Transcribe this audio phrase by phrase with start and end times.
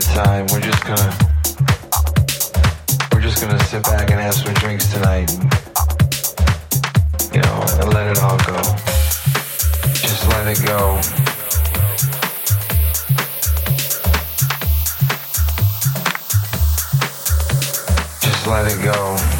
[0.00, 0.46] good time.
[0.52, 1.16] We're just gonna
[3.12, 5.32] we're just gonna sit back and have some drinks tonight.
[5.32, 5.44] And,
[7.34, 8.60] you know, and let it all go.
[9.94, 11.00] Just let it go.
[18.20, 19.35] Just let it go.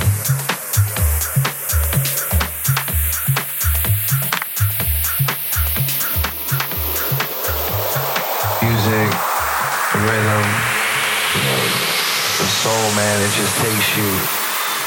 [13.07, 13.23] man.
[13.23, 14.09] It just takes you,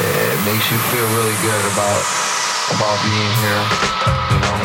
[0.04, 2.04] it makes you feel really good about
[2.76, 3.64] about being here,
[4.32, 4.59] you know.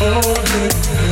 [0.00, 1.09] for me.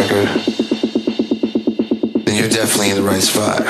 [0.00, 0.28] record,
[2.24, 3.62] then you're definitely in the right spot.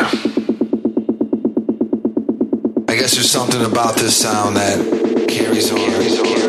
[2.89, 5.79] I guess there's something about this sound that carries on.
[5.79, 6.48] Carries on.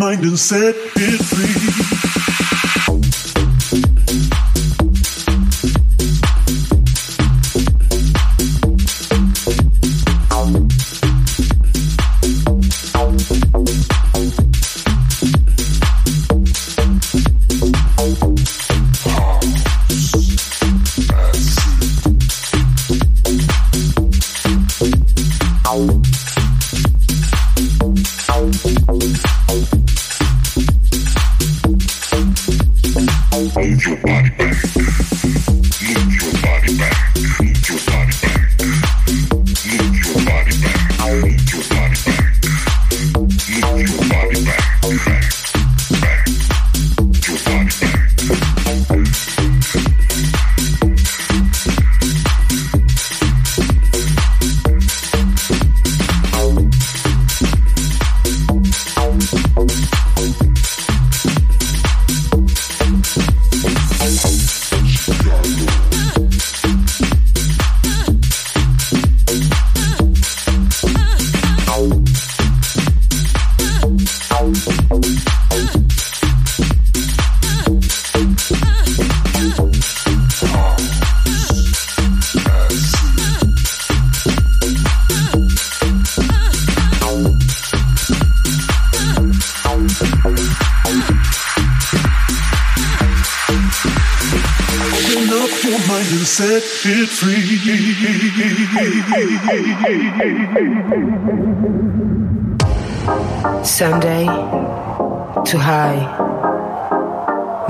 [0.00, 0.74] Mind and set
[33.52, 34.30] Sunday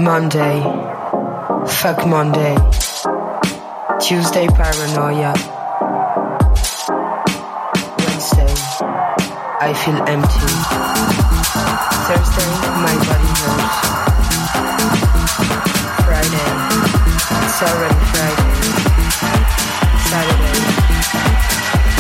[0.03, 0.63] Monday,
[1.67, 2.57] fuck Monday.
[4.01, 5.35] Tuesday, paranoia.
[7.99, 8.55] Wednesday,
[9.61, 10.49] I feel empty.
[12.07, 12.51] Thursday,
[12.81, 13.79] my body hurts.
[16.07, 16.51] Friday,
[17.45, 18.51] it's already Friday.
[20.09, 20.61] Saturday,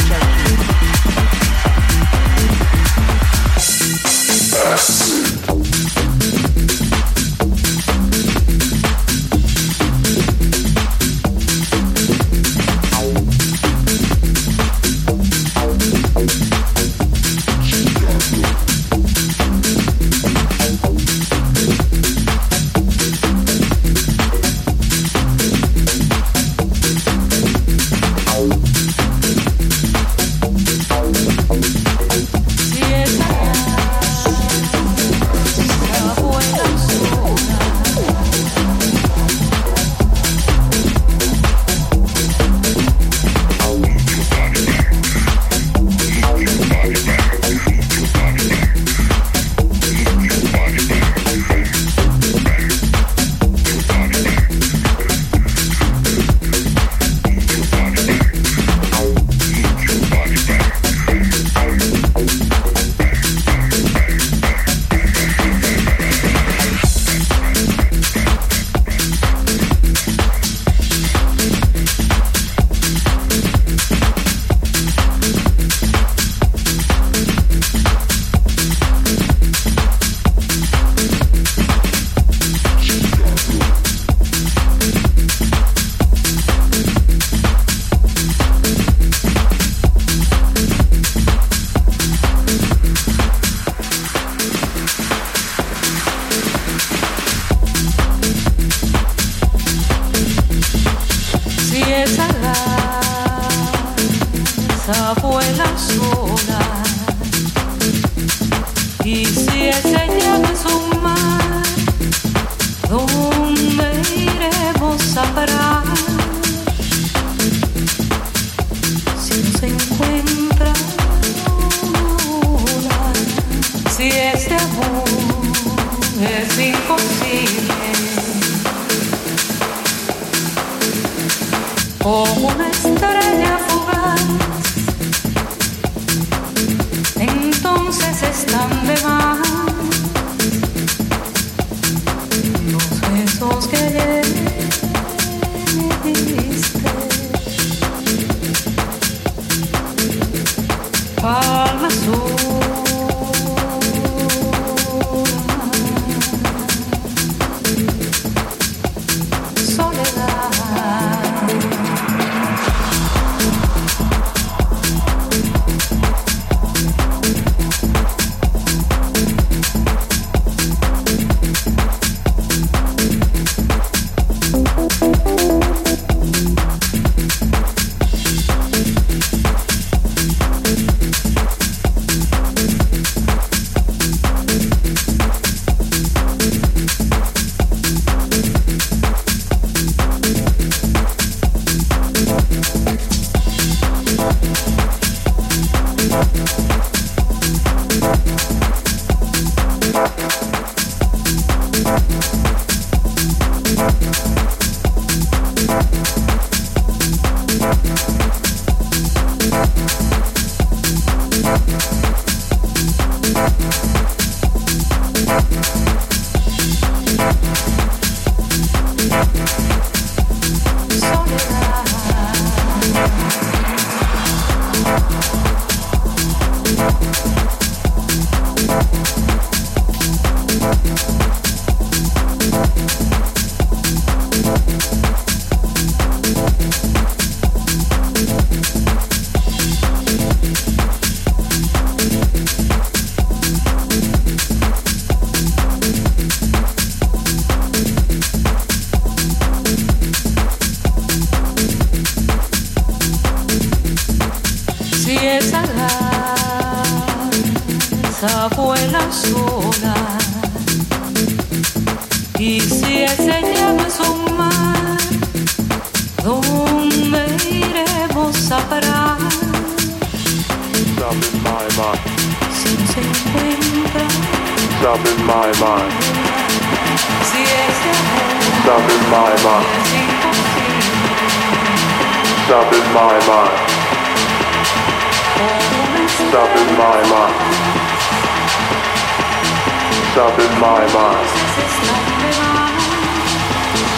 [0.08, 0.56] junkie.
[4.72, 5.39] Acid.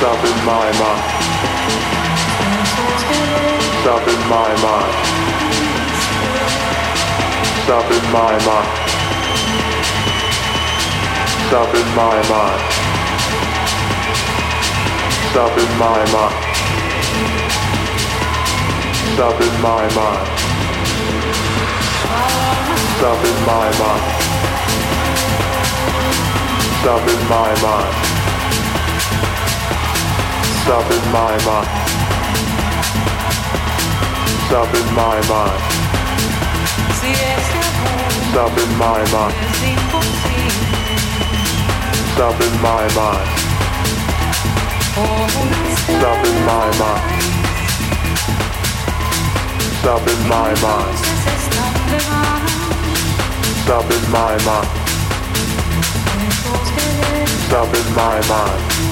[0.02, 1.02] Stuff in my mind.
[3.82, 4.92] Stuff in my mind.
[7.62, 8.70] Stuff in my mind.
[11.46, 12.60] Stuff in my mind.
[15.30, 16.34] Stuff in my mind.
[19.14, 20.26] Stuff in my mind.
[22.98, 24.04] Stuff in my mind.
[26.80, 28.31] Stuff in my mind.
[30.62, 31.68] Stop in my mind.
[34.46, 35.60] Stop in my mind.
[38.30, 39.34] Stop in my mind.
[42.14, 43.28] Stop in my mind.
[45.82, 47.06] Stop in my mind.
[49.80, 50.98] Stop in my mind.
[53.64, 54.68] Stop in my mind.
[57.48, 58.91] Stop in my mind.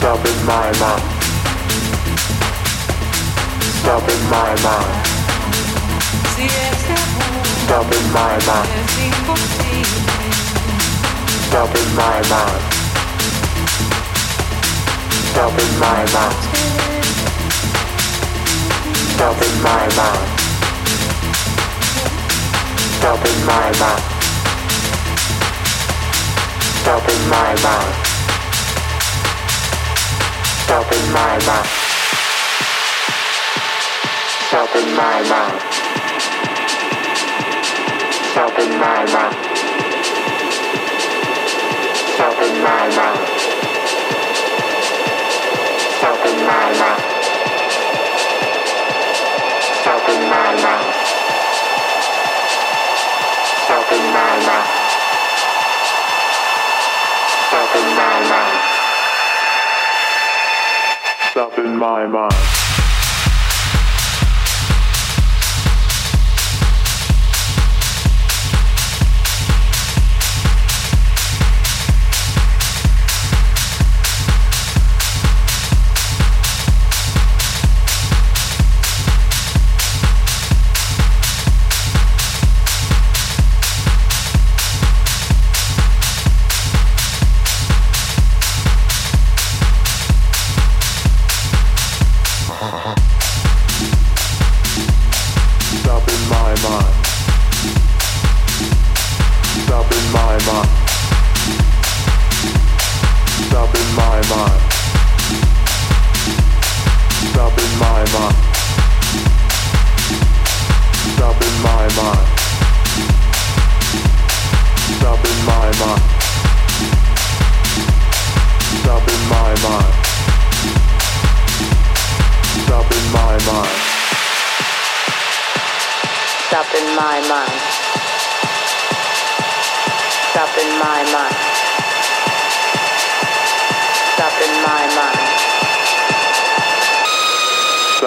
[0.00, 1.02] Stop in my mind.
[3.80, 5.06] Stop in my mind.
[7.66, 8.68] Stop in my mind.
[11.44, 12.62] Stop in my mind.
[15.28, 16.36] Stop in my mind.
[19.12, 20.28] Stop in my mind.
[22.96, 24.02] Stop in my mind.
[26.80, 28.09] Stop in my mind.
[30.70, 31.68] Self in my mind.
[34.50, 35.60] Self in my mind.
[38.34, 39.34] Self in my mind.
[42.16, 43.18] Self in my mind.
[45.98, 47.02] Self in my mind.
[49.82, 50.86] Self in my mind.
[53.66, 54.59] Self in my mind.
[61.30, 62.69] stuff in my mind.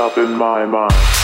[0.04, 1.23] up in my mind.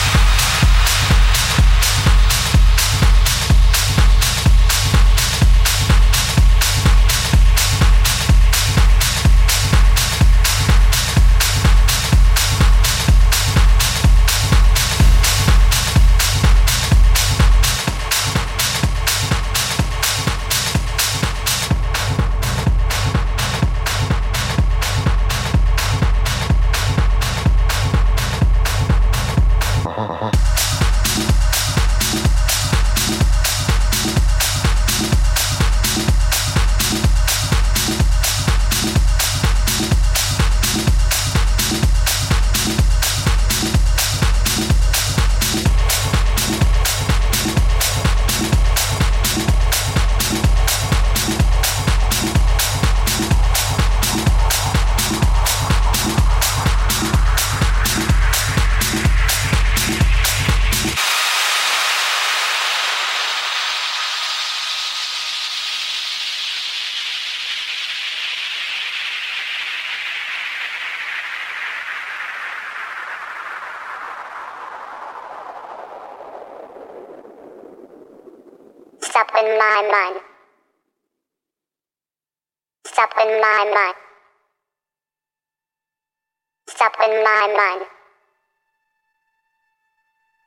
[87.10, 87.86] In my mind.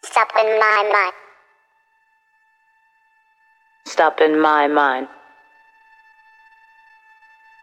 [0.03, 1.14] Stop in my mind.
[3.85, 5.07] Stop in my mind.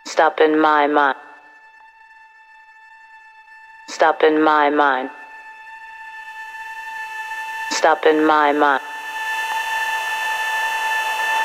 [0.06, 1.16] Stop in my mind.
[3.88, 5.10] Stop in my mind.
[7.70, 8.82] Stop in my mind.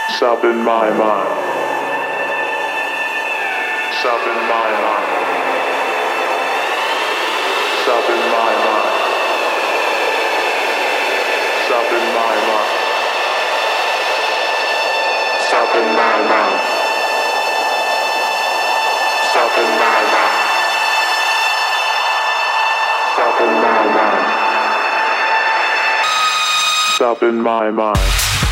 [0.09, 1.29] Stop in my mind.
[3.99, 5.34] Stop in my mind.
[7.85, 8.93] Stop in my mind.
[11.67, 12.69] Stop in my mind.
[15.45, 16.59] Stop in my mind.
[26.95, 28.44] Stop in my mind.